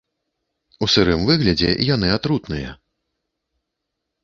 У 0.85 0.89
сырым 0.93 1.21
выглядзе 1.29 1.69
яны 1.95 2.07
атрутныя. 2.17 2.69